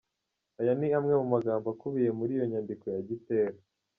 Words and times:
Aya 0.59 0.73
ni 0.79 0.87
amwe 0.97 1.13
mu 1.19 1.25
magambo 1.33 1.65
akubiye 1.73 2.09
muri 2.19 2.31
iyo 2.37 2.45
Nyandiko 2.51 2.85
ya 2.95 3.01
Gitera. 3.09 3.57